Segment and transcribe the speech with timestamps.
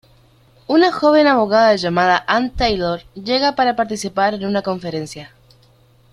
[0.65, 5.31] Una joven abogada llamada Ann Taylor llega para participar en una conferencia.